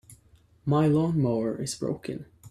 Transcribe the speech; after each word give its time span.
My 0.65 0.87
lawn-mower 0.87 1.61
is 1.61 1.75
broken. 1.75 2.25